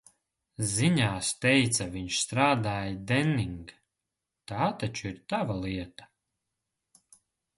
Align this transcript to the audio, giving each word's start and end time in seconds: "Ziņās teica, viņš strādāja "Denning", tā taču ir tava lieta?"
"Ziņās 0.69 1.27
teica, 1.45 1.85
viņš 1.95 2.15
strādāja 2.21 2.95
"Denning", 3.11 3.73
tā 4.53 4.69
taču 4.85 5.05
ir 5.11 5.21
tava 5.35 5.59
lieta?" 5.67 6.09